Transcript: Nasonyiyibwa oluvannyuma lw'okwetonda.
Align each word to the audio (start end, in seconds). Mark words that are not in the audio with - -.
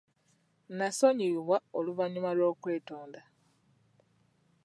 Nasonyiyibwa 0.77 1.57
oluvannyuma 1.77 2.29
lw'okwetonda. 2.37 3.21